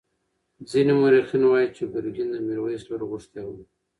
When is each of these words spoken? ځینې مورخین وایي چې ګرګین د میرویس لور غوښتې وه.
ځینې 0.69 0.93
مورخین 0.99 1.43
وایي 1.45 1.67
چې 1.75 1.83
ګرګین 1.93 2.27
د 2.31 2.35
میرویس 2.47 2.83
لور 2.89 3.01
غوښتې 3.09 3.41
وه. 3.45 3.63